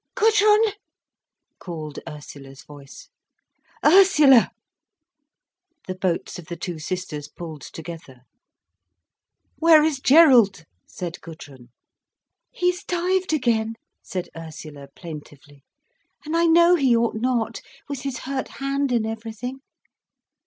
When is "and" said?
16.25-16.35, 18.91-19.05